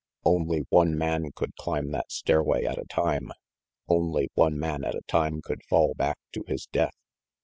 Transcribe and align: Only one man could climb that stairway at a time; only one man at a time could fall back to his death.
Only 0.25 0.65
one 0.69 0.97
man 0.97 1.29
could 1.35 1.55
climb 1.57 1.91
that 1.91 2.11
stairway 2.11 2.65
at 2.65 2.79
a 2.79 2.85
time; 2.89 3.31
only 3.87 4.29
one 4.33 4.57
man 4.57 4.83
at 4.83 4.95
a 4.95 5.03
time 5.07 5.43
could 5.43 5.61
fall 5.69 5.93
back 5.93 6.17
to 6.33 6.43
his 6.47 6.65
death. 6.65 6.95